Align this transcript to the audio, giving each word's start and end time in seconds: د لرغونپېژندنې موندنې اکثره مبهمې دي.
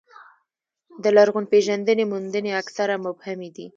د 1.03 1.05
لرغونپېژندنې 1.15 2.03
موندنې 2.11 2.51
اکثره 2.61 2.95
مبهمې 3.05 3.49
دي. 3.55 3.65